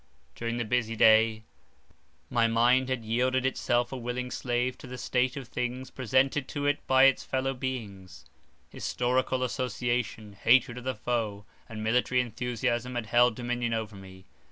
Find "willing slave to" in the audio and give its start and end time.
3.97-4.87